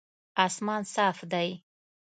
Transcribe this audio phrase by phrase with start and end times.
[0.45, 1.49] اسمان صاف دی